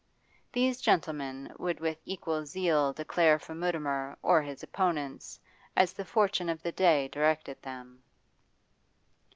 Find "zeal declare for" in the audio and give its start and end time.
2.47-3.53